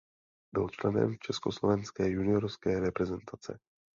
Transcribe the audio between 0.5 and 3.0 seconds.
Byl členem československé juniorské